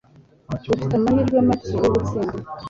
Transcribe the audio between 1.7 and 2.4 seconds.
yo gutsinda.